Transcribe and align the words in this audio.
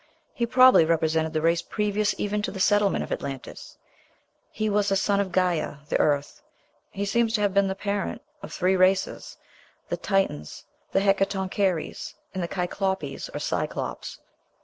He 0.33 0.47
probably 0.47 0.83
represented 0.83 1.31
the 1.31 1.43
race 1.43 1.61
previous 1.61 2.15
even 2.17 2.41
to 2.41 2.49
the 2.51 2.59
settlement 2.59 3.03
of 3.03 3.11
Atlantis. 3.11 3.77
He 4.49 4.67
was 4.67 4.89
a 4.89 4.95
son 4.95 5.19
of 5.19 5.31
Gæa 5.31 5.87
(the 5.89 5.99
earth). 5.99 6.41
He 6.89 7.05
seems 7.05 7.35
to 7.35 7.41
have 7.41 7.53
been 7.53 7.67
the 7.67 7.75
parent 7.75 8.23
of 8.41 8.51
three 8.51 8.75
races 8.75 9.37
the 9.89 9.97
Titans, 9.97 10.65
the 10.91 11.01
Hekatoncheires, 11.01 12.15
and 12.33 12.41
the 12.41 12.47
Kyklopes 12.47 13.29
or 13.31 13.37
Cyclops. 13.37 14.17